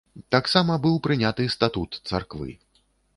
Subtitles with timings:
[0.35, 2.51] Таксама быў прыняты статут царквы.